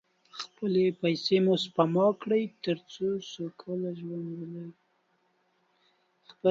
[0.39, 4.71] خپلې پیسې مو سپما کړئ، تر څو سوکاله ژوند ولرئ.